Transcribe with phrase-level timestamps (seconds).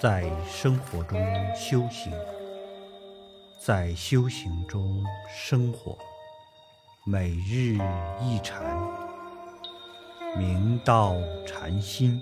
[0.00, 1.20] 在生活中
[1.54, 2.10] 修行，
[3.58, 5.94] 在修行中生活，
[7.04, 7.76] 每日
[8.18, 8.62] 一禅，
[10.38, 11.16] 明道
[11.46, 12.18] 禅心。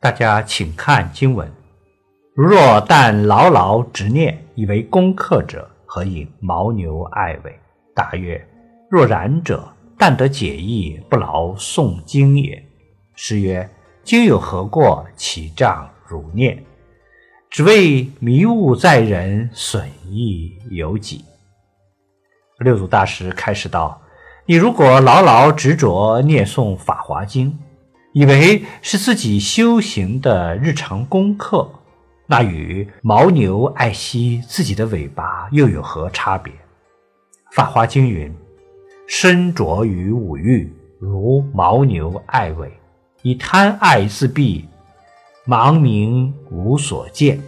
[0.00, 1.48] 大家请看经文：
[2.34, 5.71] 如若但牢牢执念，以为功课者。
[5.94, 7.54] 何以牦牛爱尾？
[7.94, 8.42] 答曰：
[8.88, 9.62] 若然者，
[9.98, 12.64] 但得解义，不劳诵经也。
[13.14, 13.68] 诗曰：
[14.02, 15.06] 经有何过？
[15.16, 16.64] 其障汝念。
[17.50, 21.26] 只为迷悟在人，损益有己。
[22.60, 24.00] 六祖大师开始道：
[24.46, 27.50] 你如果牢牢执着念诵《法华经》，
[28.14, 31.70] 以为是自己修行的日常功课。
[32.32, 36.50] 那与牦牛爱惜自己的尾巴又有何差别？
[37.50, 38.34] 《法华经》云
[39.06, 42.72] ：“身着于五欲，如牦牛爱尾，
[43.20, 44.64] 以贪爱自蔽，
[45.46, 47.38] 盲冥无所见。”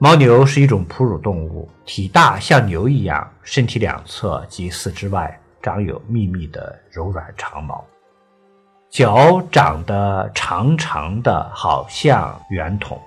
[0.00, 7.84] 牦牛是一种哺乳动物，体大像牛一样，身体两侧及四肢外长有密密的柔软长毛，
[8.88, 12.98] 脚长得长长的，好像圆筒。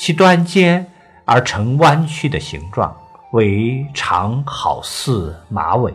[0.00, 0.86] 其端尖
[1.26, 2.96] 而呈弯曲的形状，
[3.32, 5.92] 为长，好似马尾。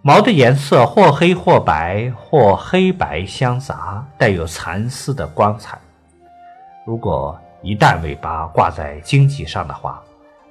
[0.00, 5.78] 毛的颜色或黑或白，或黑白相杂，带有蚕丝的光彩。
[6.86, 10.02] 如果一旦尾巴挂在荆棘上的话，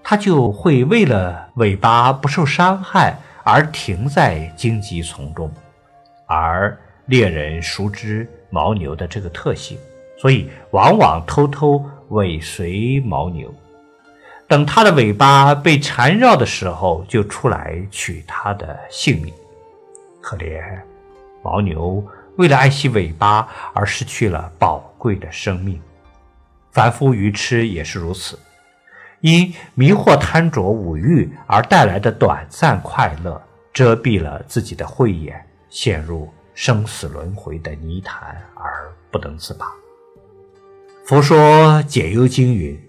[0.04, 5.52] 它就会为了尾巴不受伤害而停在荆棘丛中。
[6.28, 9.76] 而猎人熟知牦牛的这个特性，
[10.20, 11.84] 所以往往偷偷。
[12.12, 13.54] 尾随牦牛，
[14.48, 19.32] 等它的尾巴被缠绕的时候，就出来取它的性命。
[20.20, 20.60] 可怜
[21.44, 22.04] 牦牛
[22.38, 25.80] 为了爱惜尾巴而失去了宝贵的生命。
[26.72, 28.40] 凡夫愚痴也是如此，
[29.22, 33.40] 因迷惑贪着五欲而带来的短暂快乐，
[33.72, 39.68] 遮蔽了自己的慧眼，陷入生死轮回的泥潭而不能自拔。
[41.10, 42.80] 佛说解忧经云：“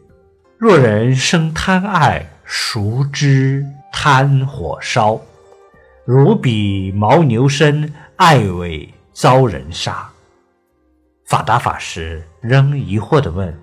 [0.60, 5.18] 若人生贪爱，熟知贪火烧，
[6.04, 10.06] 如彼牦牛身，爱尾遭人杀。”
[11.24, 13.58] 法达法师仍疑惑地问：“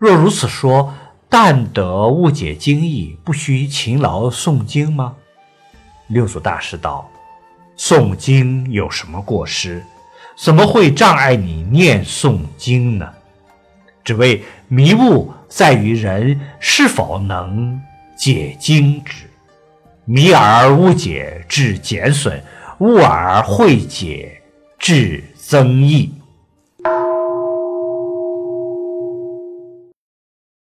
[0.00, 0.94] 若如此说，
[1.28, 5.16] 但得误解经义，不须勤劳诵经吗？”
[6.08, 7.06] 六祖大师道
[7.76, 9.84] ：“诵经有什么过失？
[10.34, 13.06] 怎么会障碍你念诵经呢？”
[14.08, 17.78] 只为迷雾在于人是否能
[18.16, 19.26] 解经之，
[20.06, 22.42] 迷而误解致减损，
[22.78, 24.40] 悟而会解
[24.78, 26.10] 致增益。